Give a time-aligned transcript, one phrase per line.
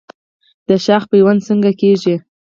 [0.67, 2.15] د شاخ پیوند څنګه کیږي؟